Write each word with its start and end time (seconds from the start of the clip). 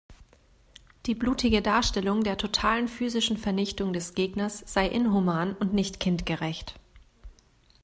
Die 1.05 1.13
blutige 1.13 1.61
Darstellung 1.61 2.23
der 2.23 2.35
totalen 2.35 2.87
physischen 2.87 3.37
Vernichtung 3.37 3.93
des 3.93 4.15
Gegners 4.15 4.63
sei 4.65 4.87
inhuman 4.87 5.53
und 5.55 5.75
nicht 5.75 5.99
kindgerecht. 5.99 6.79